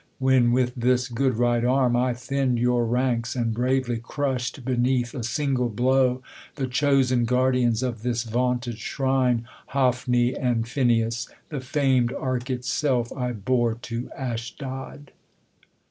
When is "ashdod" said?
14.17-15.11